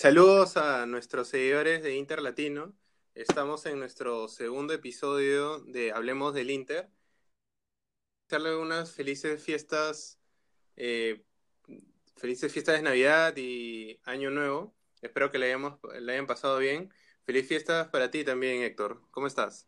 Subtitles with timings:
[0.00, 2.72] Saludos a nuestros seguidores de Inter Latino.
[3.14, 6.88] Estamos en nuestro segundo episodio de Hablemos del Inter.
[8.26, 10.18] Darle unas felices fiestas,
[10.76, 11.22] eh,
[12.16, 14.74] felices fiestas de Navidad y Año Nuevo.
[15.02, 16.90] Espero que le, hayamos, le hayan pasado bien.
[17.26, 19.02] Feliz fiestas para ti también, Héctor.
[19.10, 19.66] ¿Cómo estás?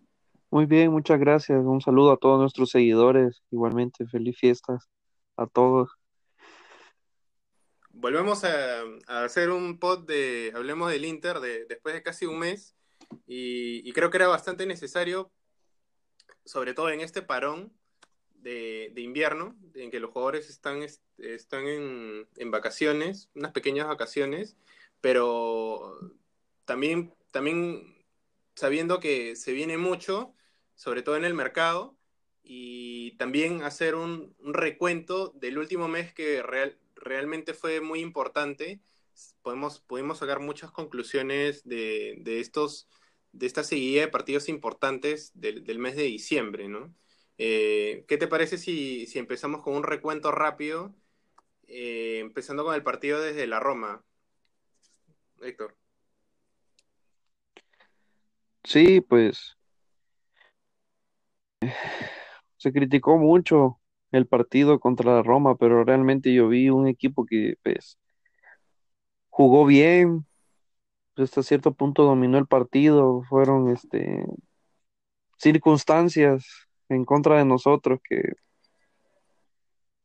[0.50, 1.62] Muy bien, muchas gracias.
[1.62, 3.42] Un saludo a todos nuestros seguidores.
[3.50, 4.88] Igualmente, feliz fiestas
[5.36, 5.90] a todos.
[8.02, 12.36] Volvemos a, a hacer un pod de Hablemos del Inter de, después de casi un
[12.40, 12.74] mes
[13.28, 15.30] y, y creo que era bastante necesario,
[16.44, 17.72] sobre todo en este parón
[18.34, 23.86] de, de invierno, en que los jugadores están, est- están en, en vacaciones, unas pequeñas
[23.86, 24.56] vacaciones,
[25.00, 25.96] pero
[26.64, 28.04] también, también
[28.56, 30.34] sabiendo que se viene mucho,
[30.74, 31.96] sobre todo en el mercado,
[32.42, 38.80] y también hacer un, un recuento del último mes que real- realmente fue muy importante.
[39.42, 42.88] Podemos, pudimos sacar muchas conclusiones de, de estos,
[43.32, 46.94] de esta seguida de partidos importantes del, del mes de diciembre, ¿no?
[47.38, 50.94] Eh, ¿qué te parece si, si empezamos con un recuento rápido,
[51.66, 54.04] eh, empezando con el partido desde la Roma,
[55.40, 55.76] Héctor?
[58.64, 59.56] Sí, pues
[62.56, 63.81] se criticó mucho
[64.12, 67.98] el partido contra la Roma, pero realmente yo vi un equipo que pues
[69.30, 70.26] jugó bien,
[71.16, 74.24] hasta cierto punto dominó el partido, fueron este
[75.38, 76.46] circunstancias
[76.88, 78.34] en contra de nosotros que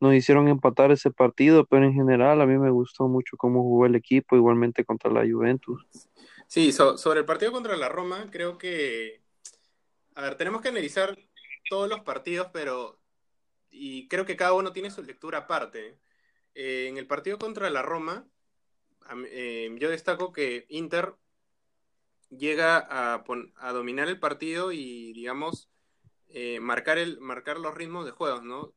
[0.00, 3.86] nos hicieron empatar ese partido, pero en general a mí me gustó mucho cómo jugó
[3.86, 5.86] el equipo, igualmente contra la Juventus.
[6.46, 9.22] Sí, so- sobre el partido contra la Roma, creo que,
[10.14, 11.18] a ver, tenemos que analizar
[11.68, 12.98] todos los partidos, pero,
[13.70, 15.98] y creo que cada uno tiene su lectura aparte.
[16.54, 18.26] Eh, en el partido contra la Roma,
[19.30, 21.14] eh, yo destaco que Inter
[22.30, 23.24] llega a,
[23.72, 25.70] dominar el partido y, digamos,
[26.28, 28.74] eh, marcar, el, marcar los ritmos de juegos, ¿no?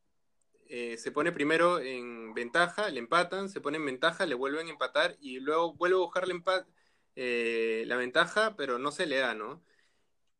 [0.69, 5.18] Se pone primero en ventaja, le empatan, se pone en ventaja, le vuelven a empatar
[5.19, 9.62] y luego vuelve a buscar la ventaja, pero no se le da, ¿no?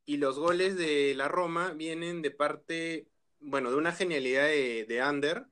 [0.06, 3.11] Y los goles de la Roma vienen de parte,
[3.42, 5.46] bueno, de una genialidad de, de Ander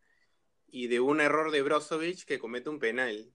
[0.69, 3.33] y de un error de Brozovic que comete un penal.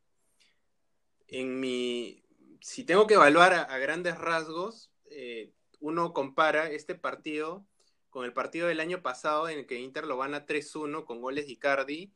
[1.27, 2.23] En mi,
[2.61, 7.67] si tengo que evaluar a, grandes rasgos, eh, uno compara este partido
[8.09, 11.45] con el partido del año pasado en el que Inter lo gana 3-1 con goles
[11.45, 12.13] de Icardi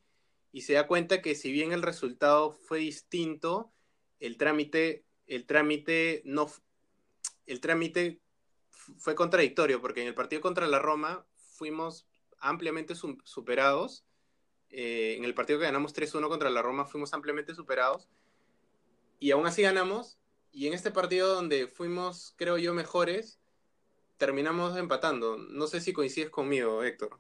[0.52, 3.72] y se da cuenta que si bien el resultado fue distinto,
[4.20, 6.50] el trámite, el trámite no,
[7.46, 8.22] el trámite
[8.98, 12.09] fue contradictorio porque en el partido contra la Roma fuimos
[12.42, 14.06] ampliamente su- superados.
[14.70, 18.10] Eh, en el partido que ganamos 3-1 contra la Roma fuimos ampliamente superados
[19.20, 20.18] y aún así ganamos.
[20.52, 23.40] Y en este partido donde fuimos, creo yo, mejores,
[24.18, 25.38] terminamos empatando.
[25.38, 27.20] No sé si coincides conmigo, Héctor.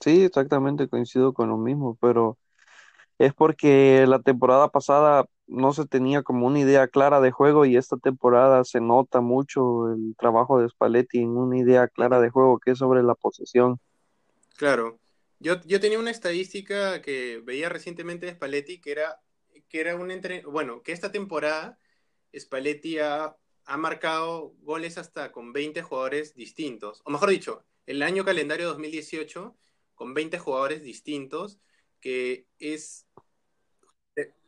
[0.00, 2.38] Sí, exactamente, coincido con lo mismo, pero
[3.18, 7.76] es porque la temporada pasada no se tenía como una idea clara de juego y
[7.76, 12.58] esta temporada se nota mucho el trabajo de Spalletti en una idea clara de juego
[12.58, 13.78] que es sobre la posesión.
[14.56, 14.98] Claro.
[15.38, 19.20] Yo, yo tenía una estadística que veía recientemente de Spalletti que era,
[19.68, 20.44] que era un entre...
[20.44, 21.78] Bueno, que esta temporada
[22.36, 23.36] Spalletti ha,
[23.66, 27.02] ha marcado goles hasta con 20 jugadores distintos.
[27.04, 29.56] O mejor dicho, el año calendario 2018
[29.94, 31.58] con 20 jugadores distintos,
[32.00, 33.06] que es...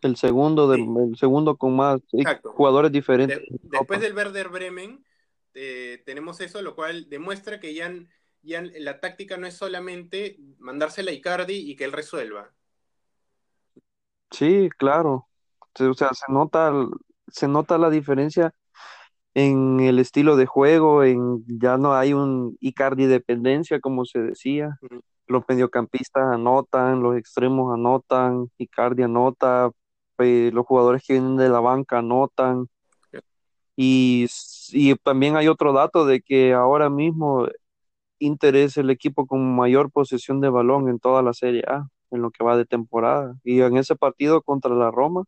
[0.00, 2.52] El segundo, de, el segundo con más exacto.
[2.52, 5.04] jugadores diferentes De- en después del Werder Bremen,
[5.54, 7.92] eh, tenemos eso, lo cual demuestra que ya,
[8.42, 12.52] ya la táctica no es solamente mandársela a Icardi y que él resuelva.
[14.30, 15.28] Sí, claro.
[15.80, 16.72] O sea, se nota,
[17.28, 18.54] se nota la diferencia
[19.34, 24.78] en el estilo de juego, en ya no hay un Icardi dependencia, como se decía.
[24.82, 25.00] Ujú.
[25.28, 29.70] Los mediocampistas anotan, los extremos anotan, Icardi anota,
[30.18, 32.68] eh, los jugadores que vienen de la banca anotan.
[33.76, 34.26] Y,
[34.70, 37.46] y también hay otro dato de que ahora mismo
[38.18, 42.22] Inter es el equipo con mayor posesión de balón en toda la Serie A, en
[42.22, 43.36] lo que va de temporada.
[43.44, 45.24] Y en ese partido contra la Roma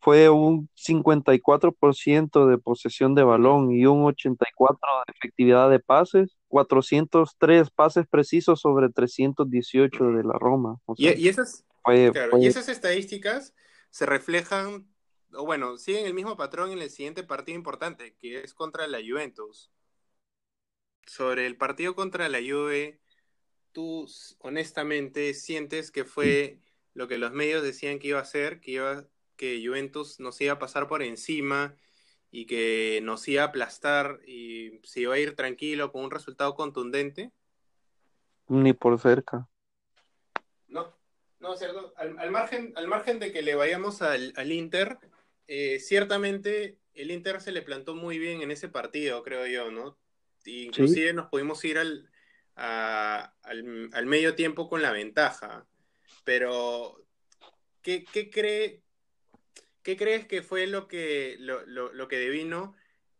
[0.00, 7.68] fue un 54% de posesión de balón y un 84% de efectividad de pases, 403
[7.70, 10.78] pases precisos sobre 318 de la Roma.
[10.86, 13.54] O Y, sea, y esas, fue, claro, y esas estadísticas
[13.90, 14.88] se reflejan,
[15.32, 18.98] o bueno, siguen el mismo patrón en el siguiente partido importante, que es contra la
[18.98, 19.72] Juventus.
[21.06, 23.00] Sobre el partido contra la Juve,
[23.72, 24.06] ¿tú
[24.38, 26.60] honestamente sientes que fue
[26.92, 30.52] lo que los medios decían que iba a ser, que iba, que Juventus nos iba
[30.52, 31.76] a pasar por encima
[32.36, 36.56] y que nos iba a aplastar y se iba a ir tranquilo con un resultado
[36.56, 37.30] contundente?
[38.48, 39.48] Ni por cerca.
[40.66, 40.92] No,
[41.38, 41.94] no, cierto.
[41.96, 44.98] Al, margen, al margen de que le vayamos al, Inter,
[45.46, 49.96] eh, ciertamente el Inter se le plantó muy bien en ese partido, creo yo, ¿no?
[50.44, 52.10] Inclusive nos pudimos ir al,
[52.56, 55.68] al, medio tiempo con la ventaja.
[56.24, 57.06] Pero,
[57.80, 58.82] ¿qué, cree,
[59.84, 62.74] qué crees que fue lo que, lo, que devino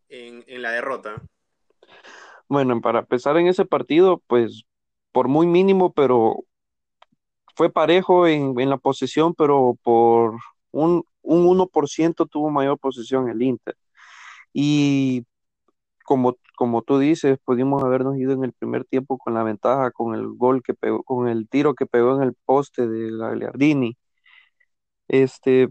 [0.09, 1.21] en, en, la derrota?
[2.49, 4.63] Bueno, para empezar en ese partido, pues
[5.13, 6.43] por muy mínimo, pero
[7.55, 10.35] fue parejo en, en la posesión, pero por
[10.71, 13.77] un, un 1% tuvo mayor posesión el Inter.
[14.53, 15.25] Y
[16.05, 20.15] como, como tú dices, pudimos habernos ido en el primer tiempo con la ventaja, con
[20.15, 23.97] el gol que pegó, con el tiro que pegó en el poste de Gagliardini.
[25.07, 25.69] Este,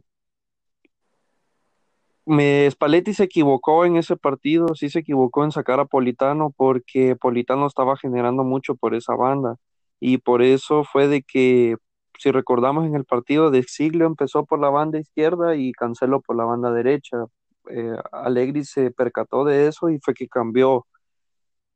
[2.26, 7.16] me, Spalletti se equivocó en ese partido, sí se equivocó en sacar a Politano porque
[7.16, 9.56] Politano estaba generando mucho por esa banda.
[10.00, 11.76] Y por eso fue de que,
[12.18, 16.36] si recordamos en el partido de Siglio empezó por la banda izquierda y Cancelo por
[16.36, 17.26] la banda derecha,
[17.70, 20.86] eh, Allegri se percató de eso y fue que cambió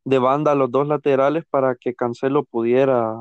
[0.05, 3.15] de banda a los dos laterales para que Cancelo pudiera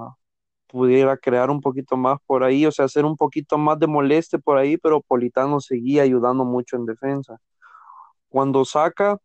[0.68, 4.40] pudiera crear un poquito más por ahí, o sea, hacer un poquito más de moleste
[4.40, 7.40] por ahí, pero Politano seguía ayudando mucho en defensa.
[8.30, 9.18] Cuando saca,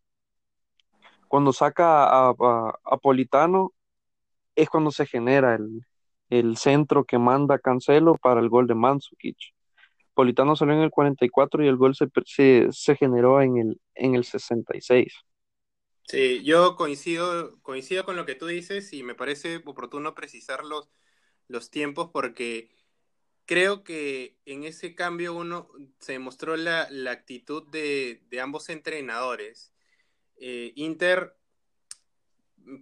[1.28, 3.72] cuando saca a, Politano,
[4.54, 5.86] es cuando se genera el,
[6.30, 9.36] el, centro que manda Cancelo para el gol de Mandzukic.
[10.14, 12.08] Politano salió en el 44 y el gol se,
[12.70, 15.12] se, generó en el, en el 66.
[16.06, 20.90] Sí, yo coincido, coincido con lo que tú dices y me parece oportuno precisar los,
[21.52, 22.70] los tiempos porque
[23.44, 25.68] creo que en ese cambio uno
[26.00, 29.72] se demostró la, actitud de, ambos entrenadores.
[30.36, 31.36] Eh, Inter,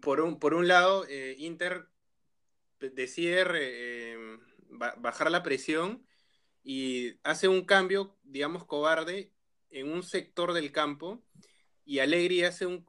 [0.01, 1.89] por un, por un lado, eh, Inter
[2.79, 4.39] decide eh,
[4.69, 6.07] bajar la presión
[6.63, 9.33] y hace un cambio, digamos, cobarde
[9.71, 11.23] en un sector del campo
[11.85, 12.85] y Allegri hace un,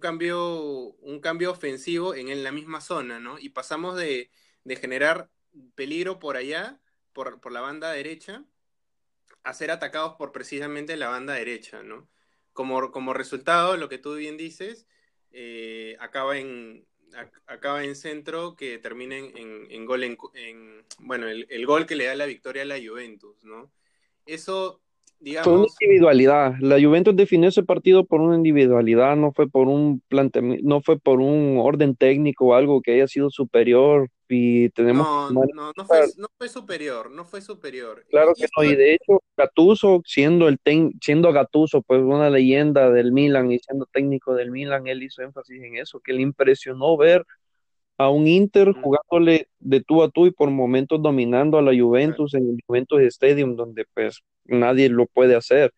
[0.00, 3.38] cambio, un cambio ofensivo en, en, la misma zona, ¿no?
[3.38, 4.30] Y pasamos de,
[4.76, 5.30] generar
[5.74, 6.80] peligro por allá,
[7.12, 8.44] por, por, la banda derecha,
[9.42, 12.08] a ser atacados por precisamente la banda derecha, ¿no?
[12.52, 14.86] Como, como resultado, lo que tú bien dices,
[15.32, 16.84] eh, acaba en,
[17.46, 20.16] acaba en centro que termina en, gol en,
[20.98, 23.70] bueno el, gol que le da la victoria a la Juventus no
[24.26, 24.80] eso
[25.18, 29.68] digamos fue una individualidad la Juventus definió ese partido por una individualidad no fue por
[29.68, 30.02] un
[30.62, 35.42] no fue por un orden técnico o algo que haya sido superior y tenemos no,
[35.52, 38.06] no, no, fue, no fue superior no fue superior.
[38.08, 40.58] Claro que no y de hecho Gattuso siendo el
[41.00, 45.60] siendo Gattuso pues una leyenda del Milan y siendo técnico del Milan él hizo énfasis
[45.62, 47.26] en eso que le impresionó ver
[47.98, 52.32] a un Inter jugándole de tú a tú y por momentos dominando a la Juventus
[52.34, 55.74] en el Juventus Stadium donde pues nadie lo puede hacer.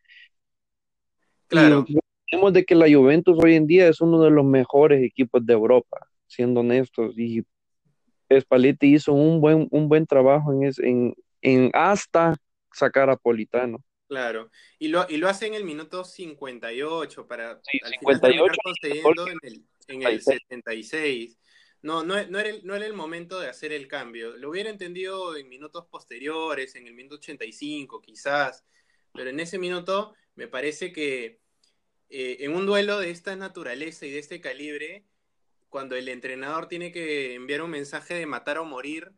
[1.48, 1.84] Claro.
[2.30, 5.52] tenemos de que la Juventus hoy en día es uno de los mejores equipos de
[5.54, 7.42] Europa siendo honestos y
[8.40, 12.36] Spalletti hizo un buen, un buen trabajo en, en, en hasta
[12.72, 13.84] sacar a Politano.
[14.08, 18.54] Claro, y lo, y lo hace en el minuto 58 para sí, 58,
[19.26, 21.38] en el, en el 76.
[21.80, 24.36] No, no, no, era el, no era el momento de hacer el cambio.
[24.36, 28.64] Lo hubiera entendido en minutos posteriores, en el minuto 85 quizás,
[29.14, 31.40] pero en ese minuto me parece que
[32.10, 35.06] eh, en un duelo de esta naturaleza y de este calibre,
[35.72, 39.10] cuando el entrenador tiene que enviar un mensaje de matar o morir,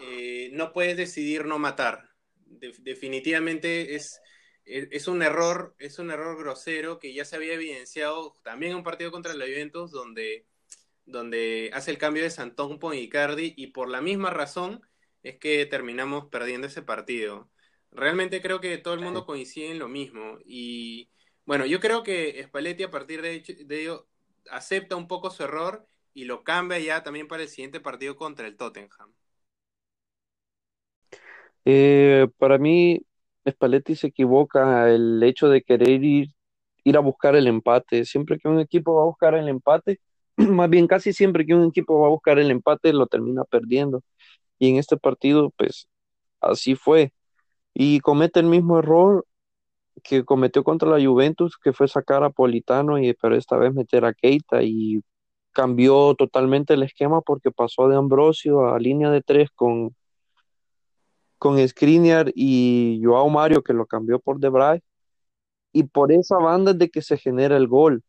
[0.00, 2.08] eh, no puedes decidir no matar.
[2.46, 4.18] definitivamente es,
[4.64, 8.82] es, un error, es un error grosero que ya se había evidenciado también en un
[8.82, 10.46] partido contra la Juventus donde,
[11.04, 14.80] donde hace el cambio de Santón por Icardi y por la misma razón
[15.22, 17.50] es que terminamos perdiendo ese partido.
[17.90, 21.10] Realmente creo que todo el mundo coincide en lo mismo y
[21.44, 24.09] bueno, yo creo que Spalletti a partir de, de ello
[24.50, 28.46] acepta un poco su error y lo cambia ya también para el siguiente partido contra
[28.46, 29.12] el Tottenham.
[31.64, 33.02] Eh, para mí,
[33.48, 36.28] Spalletti se equivoca el hecho de querer ir,
[36.84, 38.04] ir a buscar el empate.
[38.04, 40.00] Siempre que un equipo va a buscar el empate,
[40.36, 44.02] más bien casi siempre que un equipo va a buscar el empate, lo termina perdiendo.
[44.58, 45.88] Y en este partido, pues
[46.40, 47.12] así fue.
[47.74, 49.26] Y comete el mismo error
[50.00, 54.04] que cometió contra la Juventus, que fue sacar a Politano, y, pero esta vez meter
[54.04, 55.02] a Keita y
[55.52, 59.94] cambió totalmente el esquema porque pasó de Ambrosio a línea de tres con,
[61.38, 61.56] con
[62.34, 64.80] y Joao Mario que lo cambió por Debray
[65.72, 68.02] y por esa banda es de que se genera el gol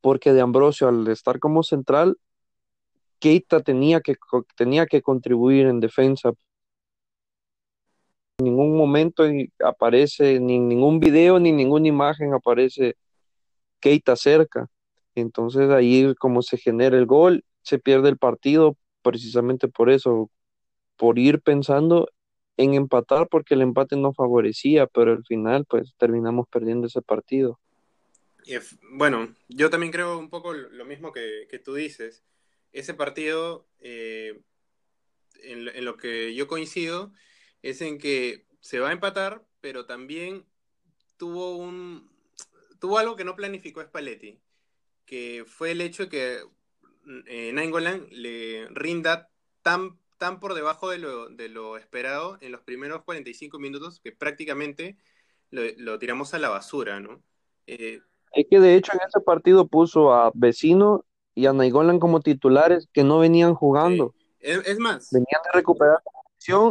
[0.00, 2.16] porque de Ambrosio al estar como central
[3.18, 4.16] Keita tenía que,
[4.56, 6.36] tenía que contribuir en defensa en
[8.44, 9.24] ningún momento
[9.64, 12.96] aparece, ni en ningún video, ni en ninguna imagen aparece
[13.80, 14.68] Keita cerca.
[15.14, 20.30] Entonces ahí como se genera el gol, se pierde el partido precisamente por eso,
[20.96, 22.08] por ir pensando
[22.56, 27.58] en empatar porque el empate no favorecía, pero al final pues terminamos perdiendo ese partido.
[28.82, 32.22] Bueno, yo también creo un poco lo mismo que, tú dices.
[32.72, 34.40] Ese partido, eh,
[35.42, 37.12] en, lo que yo coincido,
[37.62, 40.44] es en que se va a empatar, pero también
[41.16, 42.10] tuvo un
[42.78, 44.40] tuvo algo que no planificó Spalletti,
[45.04, 46.38] que fue el hecho de que
[47.26, 49.28] eh, Nainggolan le rinda
[49.62, 54.12] tan, tan por debajo de lo, de lo esperado en los primeros 45 minutos que
[54.12, 54.96] prácticamente
[55.50, 57.22] lo, tiramos a la basura, ¿no?
[57.66, 58.00] Eh,
[58.32, 62.88] es que de hecho en ese partido puso a Vecino y a Nainggolan como titulares
[62.92, 64.14] que no venían jugando.
[64.38, 65.10] Es, más.
[65.10, 65.98] Venían de recuperar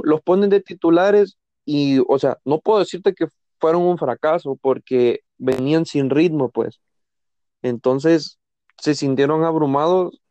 [0.04, 3.28] los ponen de titulares y, o sea, no puedo decirte que
[3.60, 6.80] fueron un fracaso porque venían sin ritmo, pues.
[7.62, 8.40] Entonces
[8.78, 10.22] se sintieron abrumados,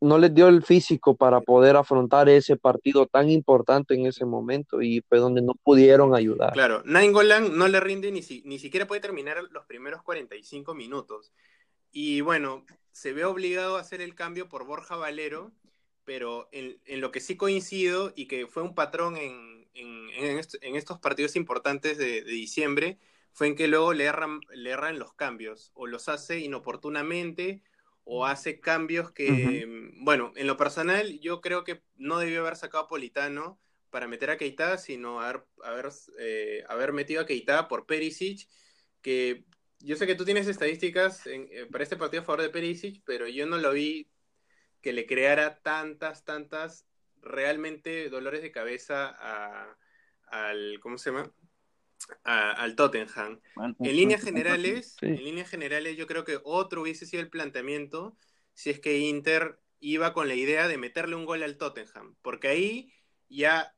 [0.00, 4.82] no les dio el físico para poder afrontar ese partido tan importante en ese momento
[4.82, 6.52] y fue donde no pudieron ayudar.
[6.52, 11.32] Claro, Nainggolan no le rinde ni, ni siquiera puede terminar los primeros 45 minutos.
[11.92, 15.52] Y bueno, se ve obligado a hacer el cambio por Borja Valero,
[16.06, 19.66] pero en, lo que sí coincido y que fue un patrón en,
[20.62, 22.98] estos partidos importantes de, diciembre,
[23.32, 27.62] fue en que luego le erran, le erran los cambios, o los hace inoportunamente,
[28.04, 29.66] o hace cambios que,
[29.98, 33.58] bueno, en lo personal yo creo que no debió haber sacado a Politano
[33.90, 38.48] para meter a Keita, sino haber, haber, eh, haber metido a Keita por Perisic,
[39.02, 39.44] que
[39.80, 43.26] yo sé que tú tienes estadísticas eh, para este partido a favor de Perisic, pero
[43.26, 44.08] yo no lo vi
[44.86, 46.86] que le creara tantas, tantas
[47.20, 49.08] realmente dolores de cabeza
[50.28, 51.32] al, ¿cómo se llama?
[52.22, 53.40] al Tottenham.
[53.56, 58.16] en líneas generales, en líneas generales, yo creo que otro hubiese sido el planteamiento
[58.54, 62.46] si es que Inter iba con la idea de meterle un gol al Tottenham, porque
[62.46, 62.92] ahí
[63.28, 63.74] ya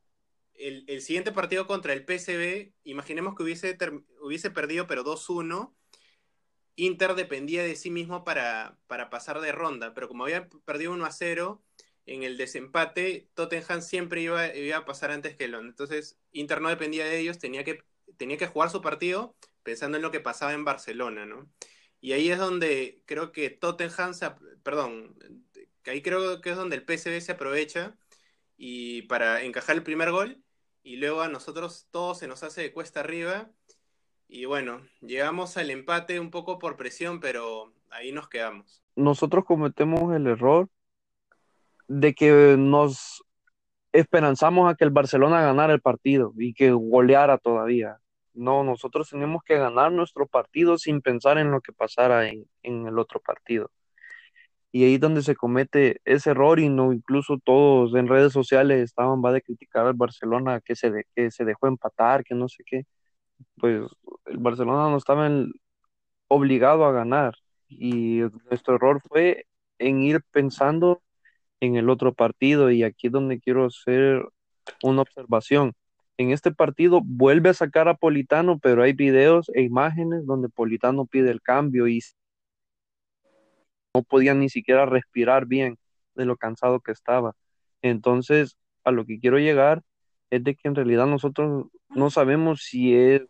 [0.53, 3.79] el, siguiente partido contra el PSV, imaginemos que hubiese,
[4.21, 5.75] hubiese perdido pero 2-1
[6.79, 11.05] Inter dependía de sí mismo para, para pasar de ronda, pero como había perdido 1
[11.05, 11.61] a 0,
[12.07, 15.73] en el desempate Tottenham siempre iba, iba a pasar antes que Londres.
[15.73, 17.83] Entonces Inter no dependía de ellos, tenía que,
[18.17, 21.51] tenía que jugar su partido pensando en lo que pasaba en Barcelona, ¿no?
[22.01, 24.13] Y ahí es donde creo que Tottenham,
[24.63, 25.19] perdón,
[25.85, 27.99] ahí creo que es donde el PSV se aprovecha
[28.57, 30.43] y para encajar el primer gol
[30.85, 33.51] y luego a nosotros todo se nos hace de cuesta arriba
[34.29, 38.83] y bueno, llegamos al empate un poco por presión, pero ahí nos quedamos.
[38.95, 40.69] Nosotros cometemos el error
[41.89, 43.25] de que nos
[43.93, 47.99] esperanzamos a que el Barcelona ganara el partido y que goleara todavía.
[48.35, 52.99] No, nosotros tenemos que ganar nuestro partido sin pensar en lo que pasara en, el
[52.99, 53.71] otro partido.
[54.71, 58.83] Y ahí es donde se comete ese error y no incluso todos en redes sociales
[58.83, 62.63] estaban va de criticar al Barcelona que se, que se dejó empatar, que no sé
[62.67, 62.85] qué
[63.57, 63.83] pues
[64.27, 65.31] el Barcelona no estaba
[66.29, 67.35] obligado a ganar
[67.69, 69.47] y nuestro error fue
[69.79, 71.03] en ir pensando
[71.61, 74.25] en el otro partido y aquí es donde quiero hacer
[74.83, 75.75] una observación.
[76.17, 81.07] En este partido vuelve a sacar a Politano, pero hay videos e imágenes donde Politano
[81.07, 82.01] pide el cambio y
[83.95, 85.79] no podía ni siquiera respirar bien
[86.15, 87.35] de lo cansado que estaba.
[87.83, 89.83] Entonces, a lo que quiero llegar
[90.31, 93.23] es de que en realidad nosotros no sabemos si es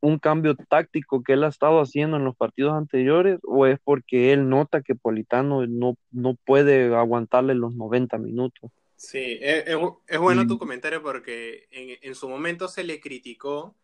[0.00, 4.32] un cambio táctico que él ha estado haciendo en los partidos anteriores o es porque
[4.32, 8.70] él nota que Politano no, no puede aguantarle los 90 minutos.
[8.96, 9.64] Sí, es,
[10.06, 13.76] es, bueno tu comentario porque en, en, su momento se le criticó,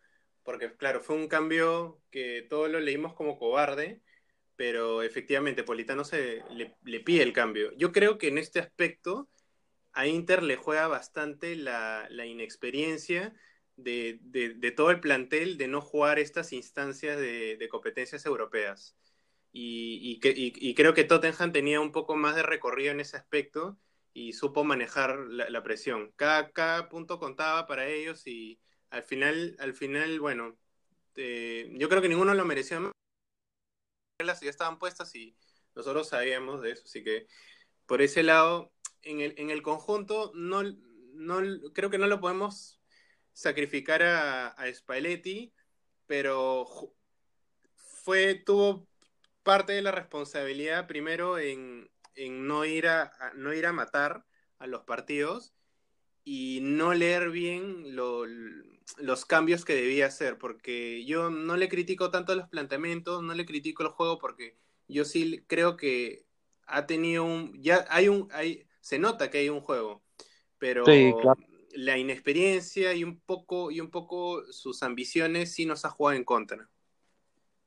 [0.43, 4.01] porque claro, fue un cambio que todos lo leímos como cobarde,
[4.57, 7.71] pero efectivamente Politano se le, le pide el cambio.
[7.77, 9.29] Yo creo que en este aspecto
[9.93, 13.33] a Inter le juega bastante la, inexperiencia
[13.75, 14.19] de,
[14.75, 18.95] todo el plantel de no jugar estas instancias de, competencias europeas.
[19.51, 20.19] Y,
[20.75, 23.77] creo que Tottenham tenía un poco más de recorrido en ese aspecto
[24.13, 26.13] y supo manejar la, presión.
[26.15, 30.57] Cada, punto contaba para ellos y al final, al final bueno,
[31.15, 32.91] eh, yo creo que ninguno lo merecía más.
[34.19, 35.35] Las ya estaban puestas y
[35.75, 37.27] nosotros sabíamos de eso, así que
[37.85, 38.71] por ese lado,
[39.03, 40.63] en el, en el conjunto no,
[41.13, 41.39] no,
[41.73, 42.79] creo que no lo podemos
[43.33, 45.53] sacrificar a, a Spalletti,
[46.07, 46.67] pero
[47.75, 48.87] fue, tuvo
[49.43, 54.25] parte de la responsabilidad primero en, en no, ir a, no ir a matar
[54.57, 55.53] a los partidos
[56.23, 62.35] y no leer bien los cambios que debía hacer, porque yo no le critico tanto
[62.35, 64.55] los planteamientos, no le critico el juego, porque
[64.87, 66.25] yo sí creo que
[66.67, 70.01] ha tenido un, ya hay un, hay, se nota que hay un juego,
[70.57, 70.85] pero
[71.75, 76.23] la inexperiencia y un poco, y un poco sus ambiciones sí nos ha jugado en
[76.23, 76.67] contra.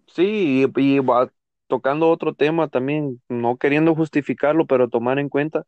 [0.09, 1.33] Sí, y, va
[1.69, 5.65] tocando otro tema también, no queriendo justificarlo, pero tomar en cuenta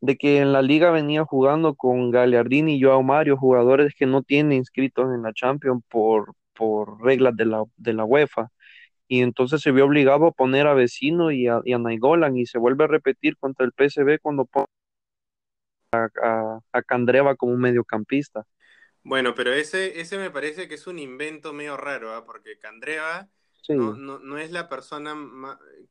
[0.00, 4.22] de que en la liga venía jugando con Gagliardini y Joao Mario, jugadores que no
[4.22, 8.50] tienen inscritos en la Champions por, por reglas de la, de la UEFA.
[9.08, 12.46] Y entonces se vio obligado a poner a Vecino y a, y a Naigolan y
[12.46, 14.66] se vuelve a repetir contra el PSV cuando pone
[15.92, 18.46] a, a, Candreva como un mediocampista.
[19.02, 22.24] Bueno, pero ese, ese me parece que es un invento medio raro, ¿ah?
[22.24, 23.28] porque Candreva
[23.68, 25.14] no, no, no, es la persona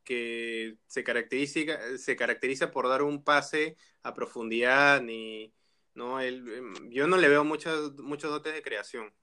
[0.03, 5.53] que se caracteriza, se caracteriza por dar un pase a profundidad, ni
[5.93, 9.13] no él, em, yo no le veo muchos, muchos dotes de creación.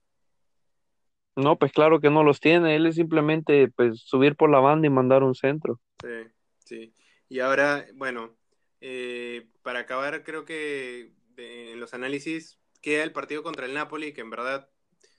[1.35, 4.87] No, pues claro que no los tiene, él es simplemente pues subir por la banda
[4.87, 5.79] y mandar un centro.
[6.01, 6.31] Sí,
[6.65, 6.93] sí.
[7.29, 8.36] Y ahora, bueno,
[8.81, 14.21] eh, para acabar, creo que en los análisis queda el partido contra el Napoli, que
[14.21, 14.69] en verdad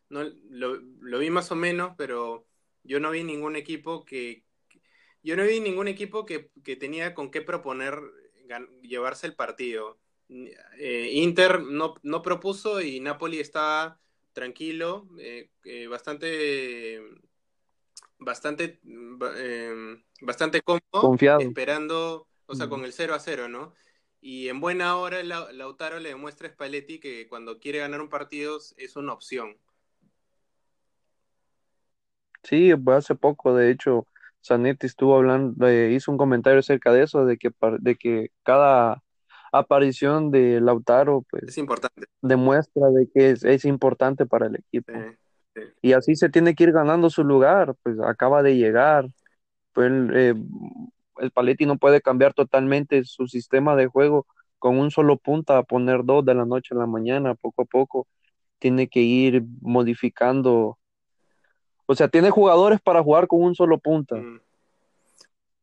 [0.09, 2.47] no lo, lo vi más o menos, pero
[2.85, 4.45] yo no vi ningún equipo que,
[5.23, 8.01] yo no vi ningún equipo que, tenía con qué proponer
[8.83, 9.99] llevarse el partido.
[10.29, 14.01] Eh, Inter no, no, propuso y Napoli estaba
[14.33, 15.51] tranquilo, eh,
[15.89, 17.03] bastante,
[18.19, 18.81] bastante,
[20.21, 23.75] bastante cómodo, esperando, o sea, con el 0 a 0, ¿no?
[24.21, 28.59] Y en buena hora Lautaro le demuestra a Spalletti que cuando quiere ganar un partido
[28.77, 29.57] es una opción.
[32.43, 34.07] Sí, hace poco, de hecho,
[34.45, 39.03] Zanetti estuvo hablando, hizo un comentario acerca de eso, de que, de que cada
[39.53, 42.07] aparición de Lautaro, pues, es importante.
[42.23, 44.93] demuestra de que es, importante para el equipo.
[45.83, 49.09] Y así se tiene que ir ganando su lugar, pues acaba de llegar.
[49.73, 50.35] Pues, eh,
[51.21, 54.27] el Paletti no puede cambiar totalmente su sistema de juego
[54.59, 57.65] con un solo punta a poner dos de la noche a la mañana, poco a
[57.65, 58.07] poco.
[58.59, 60.79] Tiene que ir modificando
[61.91, 64.17] o sea, tiene jugadores para jugar con un solo punta.
[64.17, 64.41] Mm.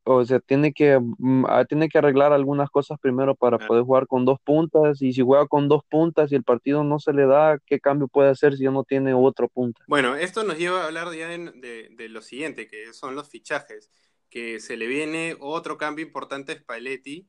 [0.05, 4.07] O sea, tiene que, mm, ah, tiene que arreglar algunas cosas primero para poder jugar
[4.07, 5.03] con dos puntas.
[5.03, 8.07] Y si juega con dos puntas y el partido no se le da, ¿qué cambio
[8.07, 9.83] puede hacer si ya no tiene otro punta?
[9.87, 13.91] Bueno, esto nos lleva a hablar ya de, lo siguiente, que son los fichajes.
[14.35, 17.25] Que se le viene otro cambio importante a Spalletti.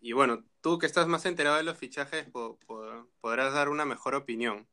[0.00, 2.26] Y bueno, tú que estás más enterado de los fichajes
[3.20, 4.66] podrás dar una mejor opinión.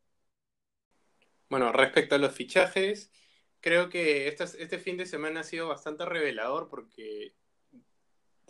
[1.49, 3.11] Bueno, respecto a los fichajes,
[3.59, 7.33] creo que este fin de semana ha sido bastante revelador porque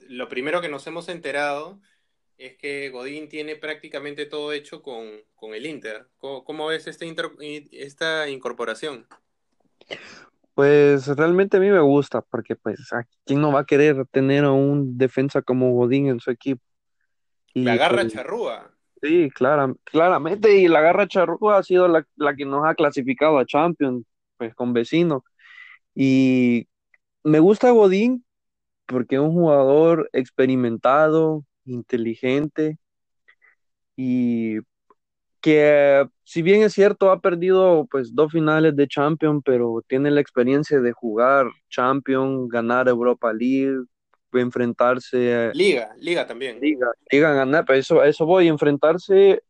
[0.08, 1.82] lo primero que nos hemos enterado
[2.38, 5.23] es que Godín tiene prácticamente todo hecho con,
[5.56, 6.08] el Inter.
[6.19, 7.04] ¿Cómo, ves esta,
[7.71, 9.08] esta incorporación?
[10.57, 14.43] Pues realmente a mí me gusta, porque pues a quién no va a querer tener
[14.43, 16.63] a un defensa como Godín en su equipo.
[17.53, 18.71] Y, la garra pues, charrúa.
[18.99, 24.03] Sí, claramente, y la garra charrúa ha sido la, que nos ha clasificado a Champions,
[24.37, 25.23] pues con vecino.
[25.93, 26.67] Y
[27.23, 28.25] me gusta Godín
[28.87, 32.79] porque es un jugador experimentado, inteligente
[33.95, 34.57] y
[35.47, 40.19] que si bien es cierto ha perdido pues dos finales de Champions, pero tiene la
[40.19, 43.86] experiencia de jugar Champions, ganar Europa League,
[44.33, 45.51] enfrentarse.
[45.53, 46.60] Liga, liga también.
[46.60, 49.41] Liga, liga ganar, pero eso, eso voy, a enfrentarse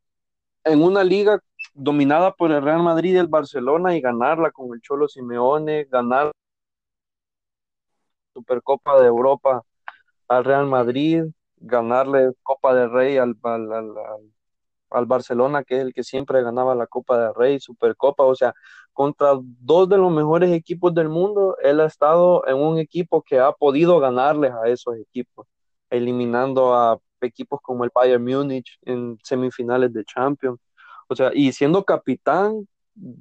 [0.64, 1.40] en una liga
[1.74, 6.32] dominada por el Real Madrid y el Barcelona y ganarla con el Cholo Simeone, ganar
[8.36, 9.64] Supercopa de Europa
[10.28, 11.24] al Real Madrid,
[11.56, 14.37] ganarle Copa del Rey al, al, al, al
[14.90, 18.54] Barcelona, que es el que siempre ganaba la Copa del Rey, Supercopa, o sea,
[18.94, 23.40] contra dos de los mejores equipos del mundo, él ha estado en un equipo que
[23.40, 25.48] ha podido ganarles a esos equipos,
[25.90, 30.60] eliminando a equipos como el Bayern Múnich en semifinales de Champions.
[31.08, 32.68] O sea, y siendo capitán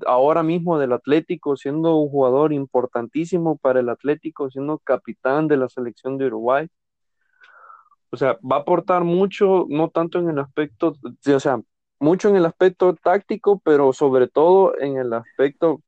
[0.07, 5.69] ahora mismo del Atlético, siendo un jugador importantísimo para el Atlético, siendo capitán de la
[5.69, 6.69] selección de Uruguay,
[8.11, 10.95] o sea, va a aportar mucho, no tanto en el aspecto,
[11.27, 11.61] o sea,
[11.99, 15.83] mucho en el aspecto táctico, pero sobre todo en el aspecto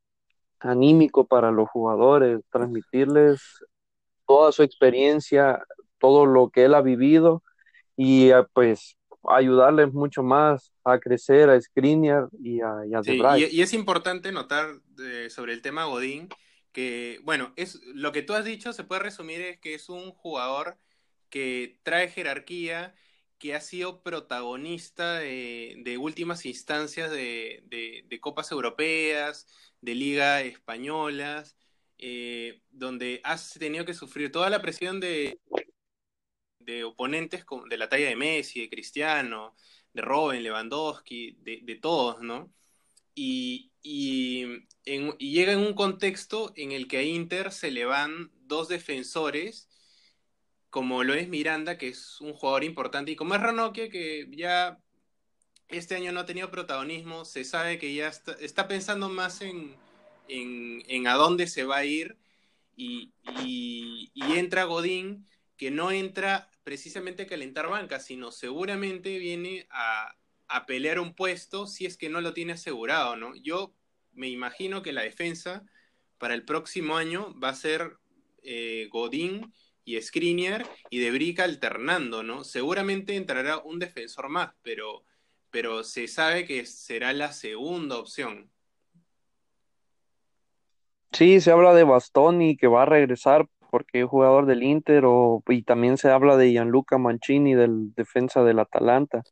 [0.61, 3.41] anímico para los jugadores, transmitirles
[4.27, 5.63] toda su experiencia,
[5.99, 7.43] todo lo que él ha vivido
[7.97, 8.97] y eh, pues
[9.29, 13.73] ayudarles mucho más a crecer a Skriniar y a, y a Sí, y, y es
[13.73, 14.69] importante notar
[15.01, 16.29] eh, sobre el tema Godín
[16.73, 20.13] que, bueno, es lo que tú has dicho se puede resumir es que es un
[20.13, 20.79] jugador
[21.31, 22.95] que trae jerarquía,
[23.39, 29.47] que ha sido protagonista de, últimas instancias de, copas europeas,
[29.81, 31.57] de liga españolas,
[31.99, 35.39] eh, donde has tenido que sufrir toda la presión de,
[36.69, 39.55] de oponentes de la talla de Messi, de Cristiano,
[39.95, 42.53] de Robben, Lewandowski, de, todos, ¿no?
[43.15, 49.68] Y llega en un contexto en el que a Inter se le van dos defensores,
[50.71, 54.79] como lo es Miranda, que es un jugador importante, y como es Ranocchia, que ya
[55.69, 59.77] este año no ha tenido protagonismo, se sabe que ya está, está pensando más en,
[60.29, 62.17] en, a dónde se va a ir,
[62.77, 63.13] y
[64.15, 65.27] entra Godín,
[65.57, 70.15] que no entra precisamente a calentar banca, sino seguramente viene a,
[70.49, 73.37] a pelear un puesto si es que no lo tiene asegurado, ¿no?
[73.37, 73.75] Yo
[74.13, 75.65] me imagino que la defensa
[76.17, 77.99] para el próximo año va a ser
[78.43, 79.53] eh, Godín
[79.89, 82.45] y Skriniar y De Brica alternando, ¿no?
[82.45, 85.05] Seguramente entrará un defensor más, pero,
[85.51, 88.51] pero se sabe que será la segunda opción.
[91.13, 95.43] Sí, se habla de Bastoni que va a regresar porque es jugador del Inter o,
[95.49, 99.23] y también se habla de Gianluca Mancini del defensa del Atalanta.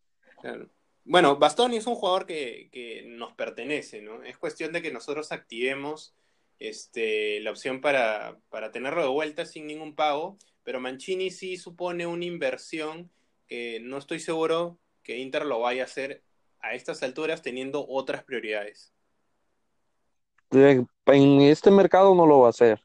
[0.41, 0.71] Claro.
[1.05, 4.23] Bueno, Bastoni es un jugador que, que, nos pertenece, ¿no?
[4.23, 6.17] Es cuestión de que nosotros activemos
[6.59, 12.07] este, la opción para, para tenerlo de vuelta sin ningún pago, pero Mancini sí supone
[12.07, 13.11] una inversión
[13.47, 16.23] que no estoy seguro que Inter lo vaya a hacer
[16.61, 18.93] a estas alturas teniendo otras prioridades.
[20.51, 22.81] En este mercado no lo va a hacer,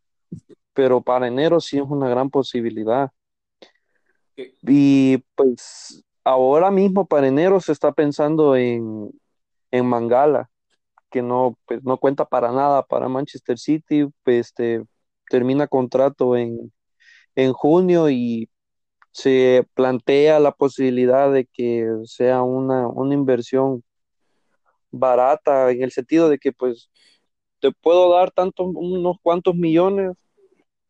[0.73, 3.11] pero para enero sí es una gran posibilidad.
[4.35, 4.55] ¿Qué?
[4.61, 9.11] Y pues ahora mismo para enero se está pensando en,
[9.71, 10.50] en Mangala,
[11.11, 14.83] que no, pues, no cuenta para nada para Manchester City, este,
[15.29, 16.73] termina contrato en,
[17.35, 18.49] en junio y
[19.11, 23.83] se plantea la posibilidad de que sea una, una inversión
[24.91, 26.89] barata en el sentido de que pues
[27.59, 30.17] te puedo dar tantos unos cuantos millones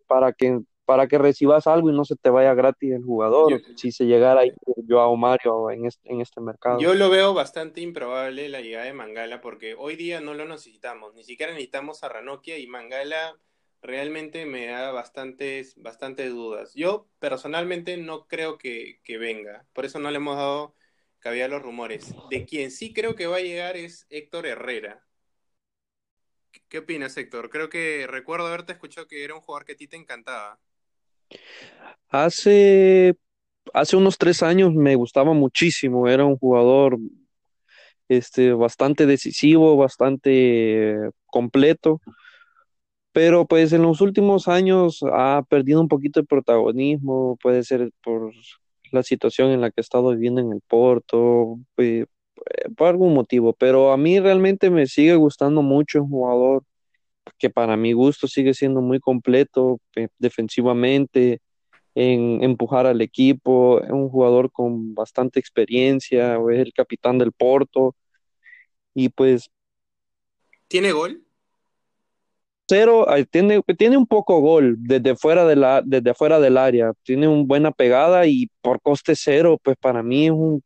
[0.07, 3.59] para que para que recibas algo y no se te vaya gratis el jugador Yo,
[3.77, 4.53] si se llegara a ir
[4.89, 6.81] Joao Mario en este, en este mercado.
[6.81, 11.13] yo lo veo bastante improbable la llegada de Mangala porque hoy día no lo necesitamos,
[11.13, 13.39] ni siquiera necesitamos a Ranocchia y Mangala
[13.81, 16.73] realmente me da bastantes, bastantes dudas.
[16.75, 20.75] Yo personalmente no creo que, que venga, por eso no le hemos dado
[21.19, 22.13] cabida a los rumores.
[22.29, 25.05] De quien sí creo que va a llegar es Héctor Herrera.
[26.67, 27.49] ¿Qué opinas, Héctor?
[27.49, 30.59] Creo que recuerdo haberte escuchado que era un jugador que a ti te encantaba.
[32.09, 33.15] Hace,
[33.73, 36.97] hace unos tres años me gustaba muchísimo, era un jugador
[38.09, 42.01] este, bastante decisivo, bastante completo,
[43.13, 48.31] pero pues en los últimos años ha perdido un poquito de protagonismo, puede ser por
[48.91, 52.05] la situación en la que ha estado viviendo en el Porto, eh,
[52.75, 56.63] por algún motivo, pero a mí realmente me sigue gustando mucho un jugador
[57.41, 61.41] que para mi gusto sigue siendo muy completo eh, defensivamente,
[61.95, 67.95] en empujar al equipo, es un jugador con bastante experiencia, es el capitán del Porto.
[68.93, 69.49] Y pues...
[70.67, 71.23] ¿Tiene gol?
[72.69, 77.27] Cero, tiene, tiene un poco gol desde fuera, de la, desde afuera del área, tiene
[77.27, 80.63] una buena pegada y por coste cero, pues para mí es, un,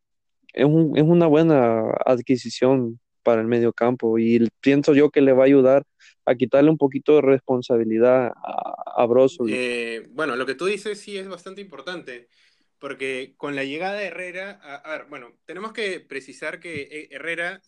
[0.53, 5.33] es, un, es una buena adquisición para el medio campo y pienso yo que le
[5.33, 5.83] va a ayudar
[6.25, 9.07] a quitarle un poquito de responsabilidad a, a.
[9.47, 12.29] Eh, bueno, lo que tú dices sí es bastante importante,
[12.77, 17.61] porque con la llegada de Herrera, a, a, ver, bueno, tenemos que precisar que Herrera,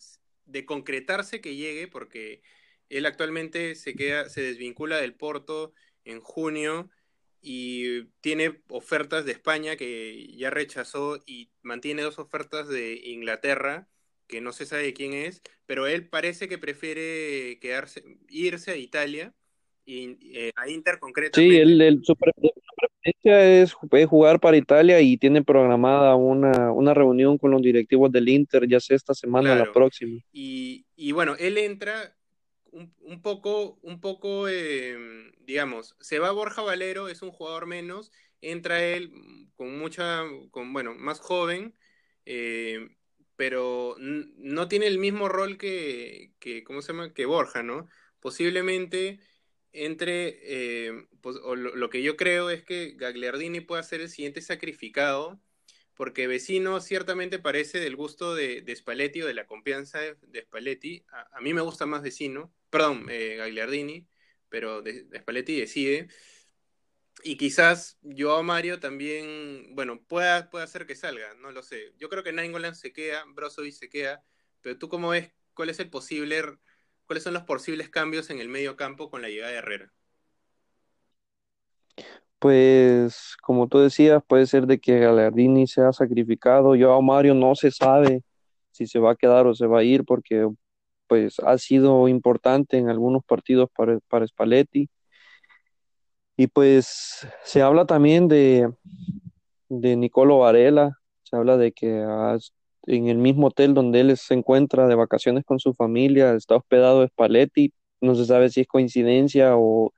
[0.46, 2.40] de concretarse que llegue, porque
[2.88, 6.88] él actualmente se queda, se desvincula del Porto en junio
[7.40, 13.88] y tiene ofertas de España que ya rechazó y mantiene dos ofertas de Inglaterra
[14.28, 19.34] que no se sabe quién es, pero él parece que prefiere quedarse, irse a Italia
[19.84, 21.54] y eh, a Inter concretamente.
[21.54, 26.94] Sí, él, él, su, preferencia es, es, jugar para Italia y tiene programada una, una,
[26.94, 29.62] reunión con los directivos del Inter, ya sea esta semana claro.
[29.62, 30.20] o la próxima.
[30.30, 32.14] Y, y, bueno, él entra
[32.70, 34.96] un, un poco, un poco eh,
[35.48, 38.12] digamos, se va Borja Valero, es un jugador menos,
[38.42, 39.10] entra él
[39.56, 41.74] con mucha, con, bueno, más joven,
[42.26, 42.86] eh,
[43.38, 47.14] pero no tiene el mismo rol que, que, ¿cómo se llama?
[47.14, 47.88] Que Borja, ¿no?
[48.18, 49.20] Posiblemente
[49.70, 54.42] entre, eh, pues, o lo, que yo creo es que Gagliardini pueda ser el siguiente
[54.42, 55.40] sacrificado,
[55.94, 61.04] porque Vecino ciertamente parece del gusto de, de Spalletti o de la confianza de, Spalletti.
[61.30, 64.08] A, mí me gusta más Vecino, perdón, eh, Gagliardini,
[64.48, 66.08] pero de, Spalletti decide.
[67.24, 71.92] Y quizás Joao Mario también, bueno, pueda, pueda hacer que salga, no lo sé.
[71.98, 74.24] Yo creo que Nainggolan se queda, Brozovic se queda,
[74.60, 76.42] pero tú cómo ves cuál es el posible,
[77.06, 79.92] cuáles son los posibles cambios en el medio campo con la llegada de Herrera.
[82.38, 86.76] Pues, como tú decías, puede ser de que Galardini sea sacrificado.
[86.76, 88.22] Yo a Mario no se sabe
[88.70, 90.48] si se va a quedar o se va a ir porque
[91.08, 94.88] pues ha sido importante en algunos partidos para, para Spalletti.
[96.40, 98.72] Y pues se habla también de,
[99.68, 101.88] de Nicolo Varela, se habla de que
[102.86, 107.04] en el mismo hotel donde él se encuentra de vacaciones con su familia está hospedado
[107.08, 109.92] Spalletti, no se sabe si es coincidencia o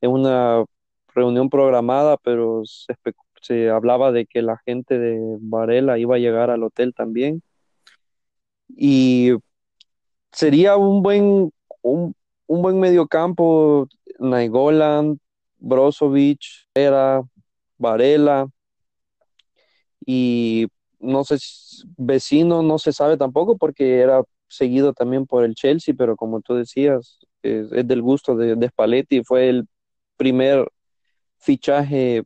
[0.00, 0.64] es una
[1.12, 2.94] reunión programada, pero se,
[3.42, 7.42] se hablaba de que la gente de Varela iba a llegar al hotel también.
[8.68, 9.32] Y
[10.30, 11.50] sería un buen,
[11.82, 12.14] un,
[12.46, 13.88] un buen mediocampo,
[14.20, 15.18] Naigolan,
[15.60, 16.40] Brozovic,
[16.74, 17.22] era
[17.78, 18.48] Varela,
[20.04, 20.66] y
[20.98, 21.36] no sé,
[21.96, 26.54] vecino no se sabe tampoco porque era seguido también por el Chelsea, pero como tú
[26.54, 29.66] decías, es, del gusto de, de Spalletti, fue el
[30.16, 30.66] primer
[31.38, 32.24] fichaje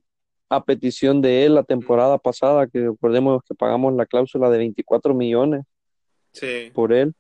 [0.49, 5.15] a petición de él la temporada pasada, que recordemos que pagamos la cláusula de 24
[5.15, 5.65] millones
[6.73, 7.15] por él.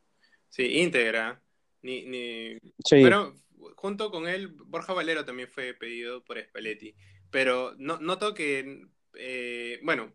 [0.49, 1.41] Sí, íntegra.
[1.83, 2.59] Ni, ni...
[2.89, 3.35] Pero
[3.77, 6.95] junto con él, Borja Valero también fue pedido por Spalletti.
[7.31, 10.13] Pero no, noto que, eh, bueno,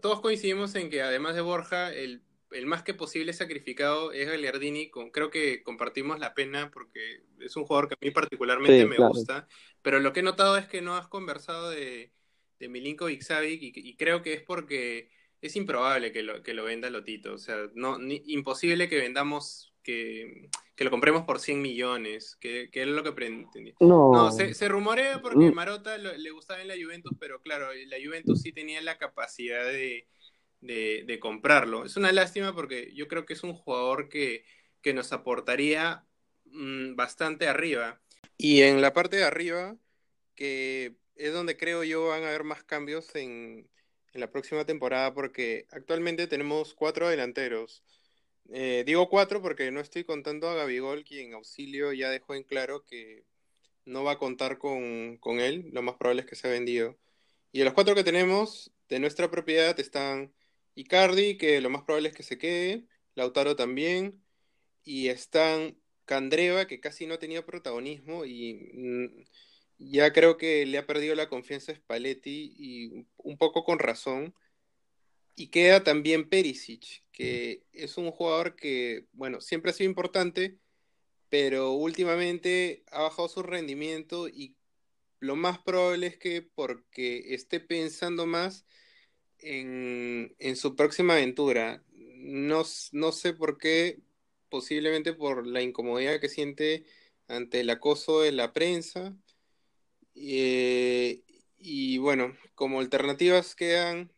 [0.00, 2.22] todos coincidimos en que además de Borja, el
[2.54, 4.90] el más que posible sacrificado es Gagliardini.
[4.90, 8.96] Con, creo que compartimos la pena porque es un jugador que a mí particularmente me
[8.96, 9.48] gusta.
[9.82, 12.12] Pero lo que he notado es que no has conversado de,
[12.58, 16.90] de Milinkovic Savic y, creo que es porque es improbable que lo, que lo venda
[16.90, 17.34] Lotito.
[17.34, 22.82] O sea, no, imposible que vendamos, que, que, lo compremos por 100 millones, que, que
[22.82, 23.74] es lo que pretendí.
[23.80, 25.54] No, se, se, rumorea porque mm.
[25.54, 30.06] Marota le gustaba en la Juventus, pero claro, la Juventus sí tenía la capacidad de
[30.62, 31.84] de, comprarlo.
[31.84, 34.44] Es una lástima porque yo creo que es un jugador que,
[34.94, 36.04] nos aportaría
[36.46, 38.00] mm, bastante arriba.
[38.38, 39.76] Y en la parte de arriba,
[40.34, 43.68] que es donde creo yo van a haber más cambios en,
[44.14, 47.82] la próxima temporada, porque actualmente tenemos cuatro delanteros.
[48.50, 52.84] Eh, digo cuatro porque no estoy contando a Gabigol, quien auxilio ya dejó en claro
[52.84, 53.24] que
[53.84, 56.98] no va a contar con, con él, lo más probable es que se ha vendido.
[57.52, 60.32] Y de los cuatro que tenemos, de nuestra propiedad están
[60.74, 64.22] Icardi, que lo más probable es que se quede, Lautaro también,
[64.84, 69.24] y están Candreva, que casi no tenía protagonismo y mm,
[69.78, 74.34] ya creo que le ha perdido la confianza a Spalletti y un poco con razón.
[75.34, 80.58] Y queda también Perisic, que es un jugador que, bueno, siempre ha sido importante,
[81.28, 84.56] pero últimamente ha bajado su rendimiento y
[85.20, 88.66] lo más probable es que porque esté pensando más
[89.38, 91.84] en, su próxima aventura.
[91.92, 94.00] No, no sé por qué,
[94.48, 96.84] posiblemente por la incomodidad que siente
[97.28, 99.16] ante el acoso de la prensa.
[100.14, 101.22] Eh,
[101.58, 104.12] y bueno, como alternativas quedan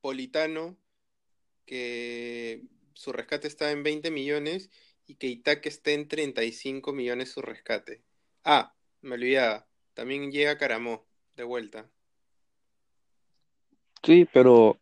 [0.00, 0.76] Politano,
[1.72, 2.60] que
[2.92, 4.68] su rescate está en 20 millones,
[5.06, 8.02] y que Itaque está en 35 millones su rescate.
[8.44, 11.90] Ah, me olvidaba, también llega Caramó, de vuelta.
[14.02, 14.78] Sí, pero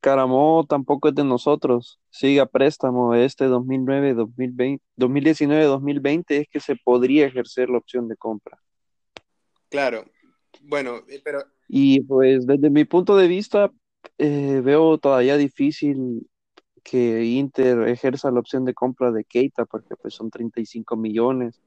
[0.00, 2.00] Caramó tampoco es de nosotros.
[2.08, 8.08] Sigue a préstamo este 2009, 2020, 2019, 2020 es que se podría ejercer la opción
[8.08, 8.58] de compra.
[9.68, 10.06] Claro.
[10.62, 13.70] Bueno, eh, pero y pues desde mi punto de vista
[14.18, 16.28] eh, veo todavía difícil
[16.82, 21.60] que Inter ejerza la opción de compra de Keita porque pues son 35 millones.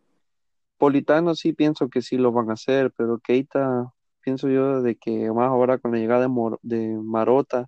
[0.77, 5.31] Politano sí pienso que sí lo van a hacer, pero Keita pienso yo de que
[5.31, 6.27] más ahora con la llegada
[6.61, 7.67] de, Marota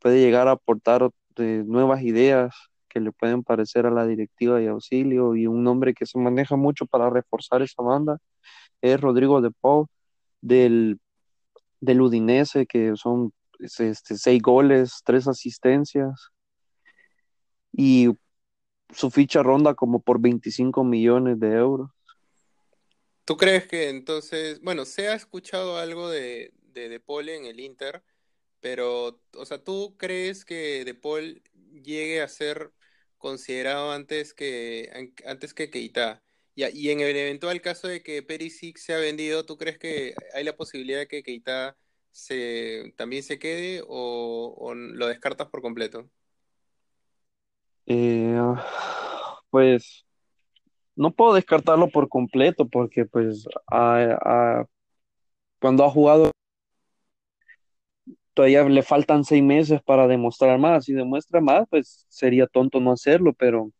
[0.00, 2.54] puede llegar a aportar nuevas ideas
[2.88, 6.56] que le pueden parecer a la directiva de auxilio y un nombre que se maneja
[6.56, 8.18] mucho para reforzar esa banda
[8.82, 9.86] es Rodrigo de Paul
[10.40, 11.00] del,
[11.80, 16.30] del Udinese que son este, seis goles, tres asistencias
[17.72, 18.08] y
[18.94, 21.90] su ficha ronda como por 25 millones de euros.
[23.24, 28.02] ¿Tú crees que entonces, bueno, se ha escuchado algo de, de, Paul en el Inter,
[28.60, 31.42] pero, o sea, ¿tú crees que De Paul
[31.82, 32.72] llegue a ser
[33.18, 36.22] considerado antes que, antes que Keita?
[36.54, 40.14] Y, y en el eventual caso de que Perisic se ha vendido, ¿tú crees que
[40.32, 41.76] hay la posibilidad de que Keita
[42.12, 46.10] se, también se quede o, o lo descartas por completo?
[47.86, 48.36] Eh,
[49.50, 50.06] pues
[50.96, 54.18] no puedo descartarlo por completo porque pues a-
[54.60, 54.66] a-
[55.60, 56.30] cuando ha jugado
[58.34, 60.84] todavía le faltan seis meses para demostrar más.
[60.84, 63.70] Si demuestra más, pues sería tonto no hacerlo, pero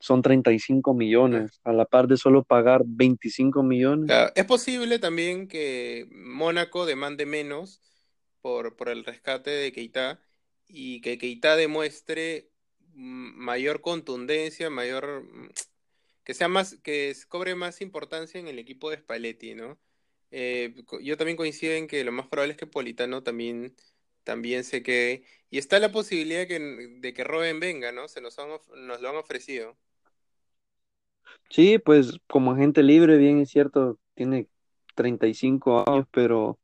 [0.00, 0.94] son 35
[1.30, 4.14] Ah, millones, a la par de solo pagar 25 millones.
[4.16, 4.32] claro.
[4.34, 7.80] Es posible también que Mónaco demande menos
[8.40, 10.20] por, por el rescate de Keita
[10.66, 12.50] y que Keita demuestre
[12.94, 15.50] mm, mayor contundencia, mayor mm,
[16.24, 19.80] que sea más, que cobre más importancia en el equipo de Spalletti, ¿no?
[20.32, 23.76] Eh, yo también coincido en que lo más probable es que Politano también,
[24.24, 25.24] también se quede.
[25.50, 28.08] Y está la posibilidad que, de que Robben venga, ¿no?
[28.08, 29.76] Se nos han nos lo han ofrecido.
[31.50, 34.48] Sí, pues como agente libre, bien es cierto, tiene
[34.94, 36.58] 35 años, pero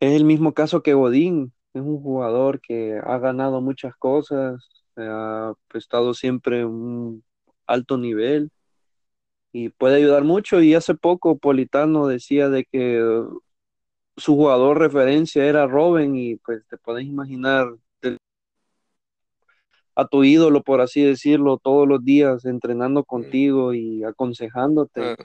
[0.00, 1.52] es el mismo caso que Godín.
[1.74, 7.24] Es un jugador que ha ganado muchas cosas, ha estado siempre en un
[7.66, 8.50] alto nivel
[9.52, 10.60] y puede ayudar mucho.
[10.62, 13.00] Y hace poco Politano decía de que
[14.16, 17.68] su jugador referencia era Robben y pues te puedes imaginar
[19.94, 23.04] a tu ídolo, por así decirlo, todos los días entrenando Mm.
[23.04, 25.00] contigo y aconsejándote.
[25.02, 25.16] Ah,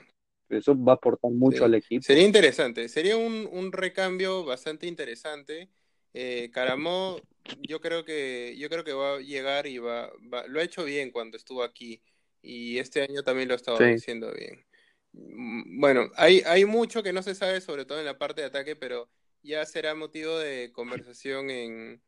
[0.50, 2.00] Eso va a aportar mucho al sí.
[2.00, 2.26] Sería equipo.
[2.26, 5.68] interesante, sería un, un recambio bastante interesante.
[6.14, 7.20] Eh, Caramó,
[7.62, 10.84] yo creo que, yo creo que va a llegar y va, va- lo ha hecho
[10.84, 12.00] bien cuando estuvo aquí
[12.42, 14.64] y este año también lo ha estado Sí, haciendo bien.
[15.12, 18.46] Mm, Bueno, hay, hay mucho que no se sabe, sobre todo en la parte de
[18.48, 19.08] ataque, pero
[19.42, 22.02] ya será motivo de conversación en,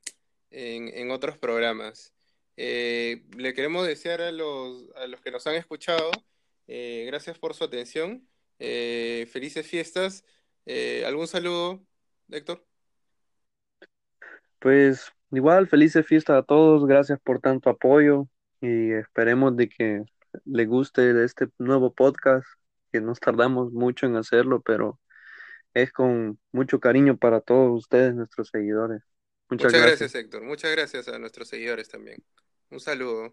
[0.51, 2.15] en, en otros programas.
[2.63, 6.11] Eh, le queremos desear a los, a los que nos han escuchado,
[6.67, 10.27] eh, gracias por su atención, eh, felices fiestas.
[10.67, 11.83] Eh, ¿algún saludo,
[12.29, 12.63] Héctor?
[14.59, 18.29] pues igual, felices fiestas a todos, gracias por tanto apoyo
[18.61, 20.05] y esperemos de que
[20.45, 22.47] les guste este nuevo podcast,
[22.93, 25.01] que nos tardamos mucho en hacerlo, pero
[25.73, 29.01] es con mucho cariño para todos ustedes, nuestros seguidores.
[29.49, 30.01] Muchas Muchas gracias.
[30.01, 30.43] gracias, Héctor.
[30.43, 32.23] Muchas gracias a nuestros seguidores también.
[32.71, 33.33] Un saludo.